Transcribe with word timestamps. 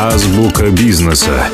Азбука 0.00 0.70
бизнеса. 0.70 1.48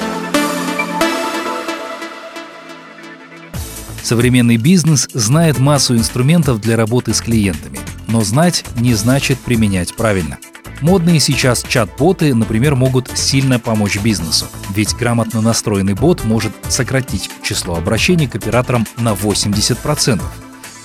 Современный 4.03 4.59
бизнес 4.59 5.09
знает 5.15 5.59
массу 5.59 5.97
инструментов 5.97 6.61
для 6.61 6.77
работы 6.77 7.15
с 7.15 7.23
клиентами, 7.23 7.79
но 8.07 8.23
знать 8.23 8.67
не 8.77 8.93
значит 8.93 9.39
применять 9.39 9.97
правильно. 9.97 10.37
Модные 10.83 11.21
сейчас 11.21 11.65
чат-боты, 11.67 12.35
например, 12.35 12.75
могут 12.75 13.11
сильно 13.17 13.59
помочь 13.59 13.99
бизнесу, 14.03 14.45
ведь 14.75 14.95
грамотно 14.95 15.41
настроенный 15.41 15.95
бот 15.95 16.25
может 16.25 16.53
сократить 16.69 17.31
число 17.43 17.77
обращений 17.77 18.29
к 18.29 18.37
операторам 18.37 18.87
на 18.99 19.15
80%. 19.15 20.21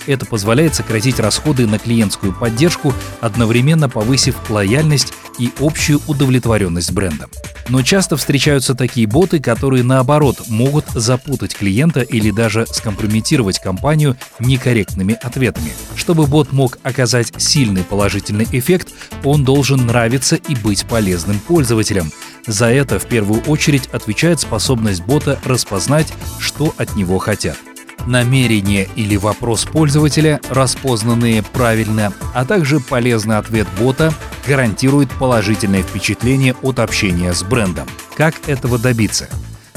Это 0.10 0.26
позволяет 0.26 0.74
сократить 0.74 1.20
расходы 1.20 1.68
на 1.68 1.78
клиентскую 1.78 2.34
поддержку, 2.34 2.96
одновременно 3.22 3.90
повысив 3.90 4.50
лояльность 4.50 5.14
и 5.38 5.52
общую 5.60 6.02
удовлетворенность 6.08 6.92
брендом. 6.92 7.30
Но 7.68 7.84
часто 7.84 8.18
встречаются 8.18 8.74
такие 8.74 9.06
боты, 9.06 9.40
которые 9.40 9.84
наоборот 9.84 10.48
могут 10.48 10.88
запутать 10.96 11.56
клиента 11.56 12.02
или 12.02 12.32
даже 12.32 12.66
скомпрометировать 12.66 13.60
компанию 13.60 14.18
некорректными 14.40 15.14
ответами. 15.14 15.74
Чтобы 15.96 16.26
бот 16.26 16.52
мог 16.54 16.80
оказать 16.82 17.32
сильный 17.38 17.84
положительный 17.84 18.48
эффект, 18.52 18.88
он 19.24 19.44
должен 19.44 19.86
нравиться 19.86 20.38
и 20.38 20.56
быть 20.56 20.88
полезным 20.88 21.40
пользователям. 21.40 22.12
За 22.48 22.66
это 22.66 22.98
в 22.98 23.06
первую 23.06 23.42
очередь 23.42 23.86
отвечает 23.92 24.40
способность 24.40 25.04
бота 25.04 25.38
распознать, 25.46 26.12
что 26.40 26.74
от 26.80 26.96
него 26.96 27.20
хотят 27.20 27.58
намерение 28.10 28.90
или 28.96 29.16
вопрос 29.16 29.66
пользователя, 29.66 30.42
распознанные 30.50 31.44
правильно, 31.44 32.12
а 32.34 32.44
также 32.44 32.80
полезный 32.80 33.38
ответ 33.38 33.68
бота 33.78 34.14
гарантирует 34.48 35.12
положительное 35.12 35.84
впечатление 35.84 36.56
от 36.62 36.80
общения 36.80 37.34
с 37.34 37.44
брендом. 37.44 37.88
Как 38.18 38.50
этого 38.50 38.80
добиться? 38.80 39.30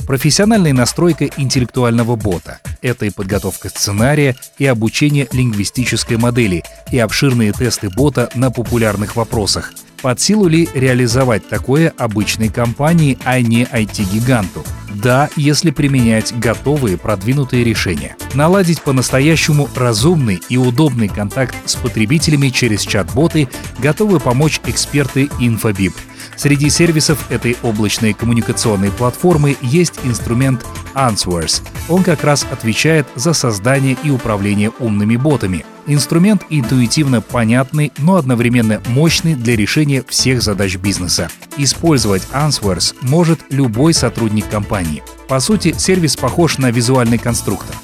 Профессиональная 0.06 0.72
настройка 0.72 1.27
интеллектуального 1.36 2.16
бота— 2.16 2.58
это 2.83 3.06
и 3.06 3.10
подготовка 3.10 3.69
сценария, 3.69 4.34
и 4.58 4.66
обучение 4.66 5.28
лингвистической 5.30 6.16
модели, 6.16 6.64
и 6.91 6.98
обширные 6.98 7.53
тесты 7.53 7.88
бота 7.88 8.28
на 8.34 8.50
популярных 8.50 9.14
вопросах. 9.14 9.72
Под 10.03 10.20
силу 10.20 10.48
ли 10.48 10.69
реализовать 10.75 11.48
такое 11.48 11.95
обычной 11.97 12.48
компании, 12.48 13.17
а 13.25 13.41
не 13.41 13.62
IT-гиганту? 13.62 14.64
Да, 14.94 15.31
если 15.36 15.70
применять 15.70 16.36
готовые 16.36 16.98
продвинутые 16.98 17.62
решения. 17.62 18.17
Наладить 18.34 18.83
по-настоящему 18.83 19.69
разумный 19.77 20.41
и 20.48 20.56
удобный 20.56 21.09
контакт 21.09 21.55
с 21.64 21.77
потребителями 21.77 22.48
через 22.48 22.83
чат-боты 22.83 23.48
готовы 23.78 24.19
помочь 24.19 24.61
эксперты 24.67 25.27
Infobip. 25.39 25.94
Среди 26.37 26.69
сервисов 26.69 27.31
этой 27.31 27.56
облачной 27.62 28.12
коммуникационной 28.12 28.91
платформы 28.91 29.56
есть 29.61 29.94
инструмент 30.05 30.64
Answers. 30.94 31.62
Он 31.89 32.03
как 32.03 32.25
раз 32.25 32.44
отвечает 32.50 33.06
за 33.14 33.33
создание 33.33 33.97
и 34.03 34.11
управление 34.11 34.72
умными 34.78 35.16
ботами. 35.16 35.64
Инструмент 35.86 36.44
интуитивно 36.48 37.20
понятный, 37.20 37.92
но 37.98 38.16
одновременно 38.16 38.80
мощный 38.88 39.34
для 39.34 39.56
решения 39.56 40.05
всех 40.08 40.41
задач 40.41 40.77
бизнеса. 40.77 41.28
Использовать 41.56 42.22
Answers 42.33 42.94
может 43.02 43.41
любой 43.50 43.92
сотрудник 43.92 44.48
компании. 44.48 45.03
По 45.28 45.41
сути, 45.41 45.75
сервис 45.77 46.16
похож 46.16 46.58
на 46.58 46.70
визуальный 46.70 47.19
конструктор. 47.19 47.75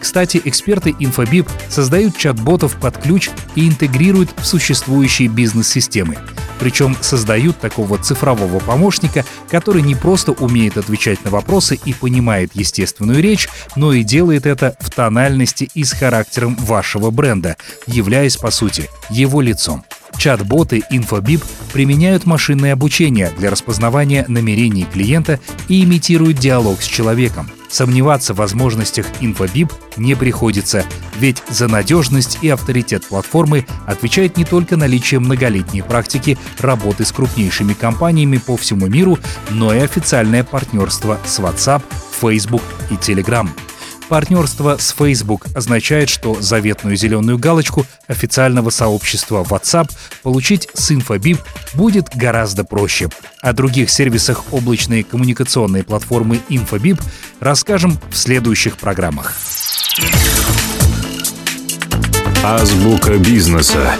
Кстати, 0.00 0.40
эксперты 0.44 0.90
Infobip 0.90 1.48
создают 1.68 2.16
чат-ботов 2.16 2.76
под 2.76 2.96
ключ 2.98 3.30
и 3.56 3.66
интегрируют 3.66 4.30
в 4.36 4.44
существующие 4.44 5.28
бизнес-системы. 5.28 6.16
Причем 6.58 6.96
создают 7.00 7.58
такого 7.58 7.98
цифрового 7.98 8.58
помощника, 8.58 9.24
который 9.50 9.82
не 9.82 9.94
просто 9.94 10.32
умеет 10.32 10.76
отвечать 10.76 11.24
на 11.24 11.30
вопросы 11.30 11.78
и 11.84 11.92
понимает 11.92 12.50
естественную 12.54 13.22
речь, 13.22 13.48
но 13.76 13.92
и 13.92 14.02
делает 14.02 14.46
это 14.46 14.76
в 14.80 14.90
тональности 14.90 15.70
и 15.74 15.84
с 15.84 15.92
характером 15.92 16.56
вашего 16.56 17.10
бренда, 17.10 17.56
являясь, 17.86 18.36
по 18.36 18.50
сути, 18.50 18.88
его 19.10 19.40
лицом. 19.40 19.84
Чат-боты 20.18 20.82
InfoBip 20.90 21.44
применяют 21.72 22.26
машинное 22.26 22.72
обучение 22.72 23.30
для 23.38 23.50
распознавания 23.50 24.24
намерений 24.26 24.84
клиента 24.84 25.38
и 25.68 25.84
имитируют 25.84 26.38
диалог 26.38 26.82
с 26.82 26.86
человеком. 26.86 27.48
Сомневаться 27.68 28.34
в 28.34 28.38
возможностях 28.38 29.06
InfoBip 29.20 29.70
не 29.96 30.16
приходится, 30.16 30.84
ведь 31.20 31.42
за 31.48 31.68
надежность 31.68 32.38
и 32.42 32.48
авторитет 32.48 33.04
платформы 33.06 33.66
отвечает 33.86 34.36
не 34.36 34.44
только 34.44 34.76
наличие 34.76 35.20
многолетней 35.20 35.82
практики 35.82 36.36
работы 36.58 37.04
с 37.04 37.12
крупнейшими 37.12 37.74
компаниями 37.74 38.38
по 38.38 38.56
всему 38.56 38.86
миру, 38.86 39.18
но 39.50 39.72
и 39.72 39.78
официальное 39.78 40.42
партнерство 40.42 41.18
с 41.24 41.38
WhatsApp, 41.38 41.82
Facebook 42.20 42.62
и 42.90 42.94
Telegram. 42.94 43.48
Партнерство 44.08 44.78
с 44.78 44.92
Facebook 44.92 45.46
означает, 45.54 46.08
что 46.08 46.40
заветную 46.40 46.96
зеленую 46.96 47.38
галочку 47.38 47.84
официального 48.06 48.70
сообщества 48.70 49.44
WhatsApp 49.44 49.90
получить 50.22 50.68
с 50.72 50.90
InfoBip 50.90 51.38
будет 51.74 52.08
гораздо 52.14 52.64
проще. 52.64 53.10
О 53.42 53.52
других 53.52 53.90
сервисах 53.90 54.44
облачной 54.50 55.02
коммуникационной 55.02 55.84
платформы 55.84 56.40
InfoBip 56.48 57.00
расскажем 57.40 57.98
в 58.10 58.16
следующих 58.16 58.78
программах. 58.78 59.34
Азбука 62.42 63.18
бизнеса. 63.18 63.92